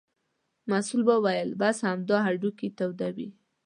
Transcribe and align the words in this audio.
مستو 0.69 0.97
وویل: 1.09 1.49
بس 1.61 1.77
همدا 1.87 2.17
هډوکي 2.25 2.67
تودوه. 2.77 3.29